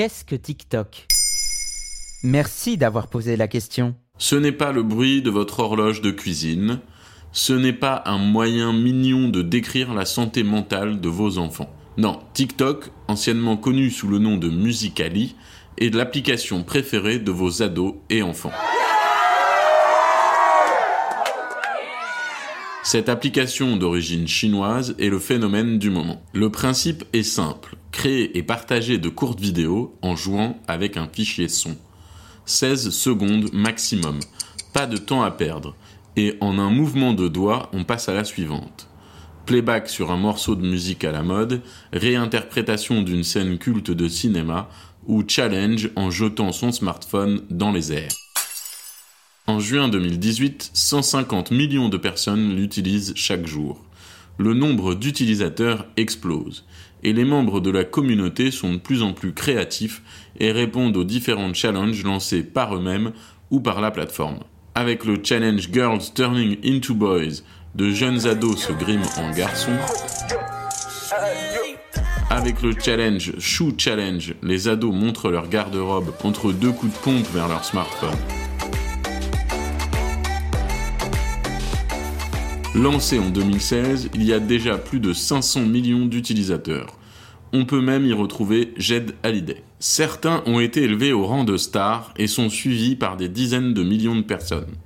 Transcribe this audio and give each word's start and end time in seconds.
Qu'est-ce 0.00 0.24
que 0.24 0.34
TikTok? 0.34 1.06
Merci 2.22 2.78
d'avoir 2.78 3.08
posé 3.08 3.36
la 3.36 3.48
question. 3.48 3.94
Ce 4.16 4.34
n'est 4.34 4.50
pas 4.50 4.72
le 4.72 4.82
bruit 4.82 5.20
de 5.20 5.28
votre 5.28 5.60
horloge 5.60 6.00
de 6.00 6.10
cuisine, 6.10 6.80
ce 7.32 7.52
n'est 7.52 7.74
pas 7.74 8.02
un 8.06 8.16
moyen 8.16 8.72
mignon 8.72 9.28
de 9.28 9.42
décrire 9.42 9.92
la 9.92 10.06
santé 10.06 10.42
mentale 10.42 11.02
de 11.02 11.08
vos 11.10 11.36
enfants. 11.36 11.68
Non, 11.98 12.18
TikTok, 12.32 12.88
anciennement 13.08 13.58
connu 13.58 13.90
sous 13.90 14.08
le 14.08 14.18
nom 14.18 14.38
de 14.38 14.48
Musicali, 14.48 15.36
est 15.76 15.94
l'application 15.94 16.62
préférée 16.62 17.18
de 17.18 17.30
vos 17.30 17.60
ados 17.60 17.96
et 18.08 18.22
enfants. 18.22 18.52
Cette 22.82 23.10
application 23.10 23.76
d'origine 23.76 24.26
chinoise 24.26 24.94
est 24.98 25.10
le 25.10 25.18
phénomène 25.18 25.78
du 25.78 25.90
moment. 25.90 26.22
Le 26.32 26.48
principe 26.48 27.04
est 27.12 27.22
simple, 27.22 27.76
créer 28.00 28.38
et 28.38 28.42
partager 28.42 28.96
de 28.96 29.10
courtes 29.10 29.40
vidéos 29.40 29.94
en 30.00 30.16
jouant 30.16 30.58
avec 30.66 30.96
un 30.96 31.06
fichier 31.06 31.48
son. 31.48 31.76
16 32.46 32.88
secondes 32.88 33.52
maximum, 33.52 34.20
pas 34.72 34.86
de 34.86 34.96
temps 34.96 35.22
à 35.22 35.30
perdre, 35.30 35.76
et 36.16 36.38
en 36.40 36.58
un 36.58 36.70
mouvement 36.70 37.12
de 37.12 37.28
doigt 37.28 37.68
on 37.74 37.84
passe 37.84 38.08
à 38.08 38.14
la 38.14 38.24
suivante. 38.24 38.88
Playback 39.44 39.90
sur 39.90 40.10
un 40.10 40.16
morceau 40.16 40.54
de 40.54 40.66
musique 40.66 41.04
à 41.04 41.12
la 41.12 41.22
mode, 41.22 41.60
réinterprétation 41.92 43.02
d'une 43.02 43.22
scène 43.22 43.58
culte 43.58 43.90
de 43.90 44.08
cinéma, 44.08 44.70
ou 45.06 45.22
challenge 45.28 45.90
en 45.94 46.10
jetant 46.10 46.52
son 46.52 46.72
smartphone 46.72 47.42
dans 47.50 47.70
les 47.70 47.92
airs. 47.92 48.16
En 49.46 49.60
juin 49.60 49.88
2018, 49.88 50.70
150 50.72 51.50
millions 51.50 51.90
de 51.90 51.98
personnes 51.98 52.56
l'utilisent 52.56 53.12
chaque 53.14 53.46
jour. 53.46 53.84
Le 54.40 54.54
nombre 54.54 54.94
d'utilisateurs 54.94 55.84
explose 55.98 56.64
et 57.02 57.12
les 57.12 57.26
membres 57.26 57.60
de 57.60 57.70
la 57.70 57.84
communauté 57.84 58.50
sont 58.50 58.72
de 58.72 58.78
plus 58.78 59.02
en 59.02 59.12
plus 59.12 59.34
créatifs 59.34 60.00
et 60.38 60.50
répondent 60.50 60.96
aux 60.96 61.04
différents 61.04 61.52
challenges 61.52 62.02
lancés 62.04 62.42
par 62.42 62.74
eux-mêmes 62.74 63.12
ou 63.50 63.60
par 63.60 63.82
la 63.82 63.90
plateforme. 63.90 64.38
Avec 64.74 65.04
le 65.04 65.20
challenge 65.22 65.68
Girls 65.70 66.14
Turning 66.14 66.56
into 66.64 66.94
Boys, 66.94 67.42
de 67.74 67.90
jeunes 67.90 68.26
ados 68.26 68.56
se 68.56 68.72
griment 68.72 69.04
en 69.18 69.30
garçons. 69.30 69.76
Avec 72.30 72.62
le 72.62 72.72
challenge 72.82 73.38
Shoe 73.38 73.74
Challenge, 73.76 74.36
les 74.42 74.68
ados 74.68 74.94
montrent 74.94 75.30
leur 75.30 75.50
garde-robe 75.50 76.14
entre 76.24 76.52
deux 76.52 76.72
coups 76.72 76.94
de 76.94 76.98
pompe 77.00 77.26
vers 77.34 77.48
leur 77.48 77.62
smartphone. 77.62 78.16
Lancé 82.74 83.18
en 83.18 83.30
2016, 83.30 84.10
il 84.14 84.22
y 84.22 84.32
a 84.32 84.38
déjà 84.38 84.78
plus 84.78 85.00
de 85.00 85.12
500 85.12 85.66
millions 85.66 86.06
d'utilisateurs. 86.06 86.96
On 87.52 87.64
peut 87.64 87.80
même 87.80 88.06
y 88.06 88.12
retrouver 88.12 88.72
Jed 88.76 89.16
Hallyday. 89.24 89.64
Certains 89.80 90.44
ont 90.46 90.60
été 90.60 90.84
élevés 90.84 91.12
au 91.12 91.26
rang 91.26 91.42
de 91.42 91.56
stars 91.56 92.14
et 92.16 92.28
sont 92.28 92.48
suivis 92.48 92.94
par 92.94 93.16
des 93.16 93.28
dizaines 93.28 93.74
de 93.74 93.82
millions 93.82 94.14
de 94.14 94.22
personnes. 94.22 94.76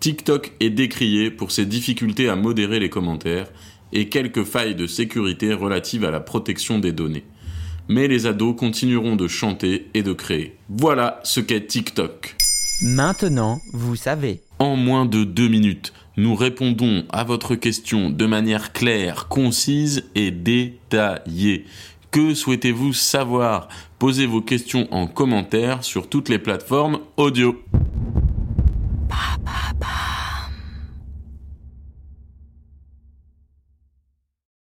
TikTok 0.00 0.54
est 0.58 0.70
décrié 0.70 1.30
pour 1.30 1.52
ses 1.52 1.66
difficultés 1.66 2.28
à 2.28 2.34
modérer 2.34 2.80
les 2.80 2.90
commentaires 2.90 3.46
et 3.92 4.08
quelques 4.08 4.42
failles 4.42 4.74
de 4.74 4.88
sécurité 4.88 5.54
relatives 5.54 6.04
à 6.04 6.10
la 6.10 6.20
protection 6.20 6.80
des 6.80 6.92
données. 6.92 7.24
Mais 7.86 8.08
les 8.08 8.26
ados 8.26 8.56
continueront 8.58 9.14
de 9.14 9.28
chanter 9.28 9.86
et 9.94 10.02
de 10.02 10.12
créer. 10.12 10.56
Voilà 10.68 11.20
ce 11.22 11.38
qu'est 11.38 11.68
TikTok. 11.68 12.34
Maintenant, 12.82 13.60
vous 13.72 13.94
savez. 13.94 14.40
En 14.58 14.74
moins 14.74 15.06
de 15.06 15.22
deux 15.22 15.48
minutes, 15.48 15.92
nous 16.16 16.34
répondons 16.34 17.04
à 17.10 17.24
votre 17.24 17.54
question 17.56 18.10
de 18.10 18.26
manière 18.26 18.72
claire, 18.72 19.26
concise 19.28 20.04
et 20.14 20.30
détaillée. 20.30 21.64
Que 22.10 22.34
souhaitez-vous 22.34 22.92
savoir? 22.92 23.68
Posez 23.98 24.26
vos 24.26 24.40
questions 24.40 24.86
en 24.92 25.06
commentaire 25.06 25.82
sur 25.82 26.08
toutes 26.08 26.28
les 26.28 26.38
plateformes 26.38 27.00
audio. 27.16 27.56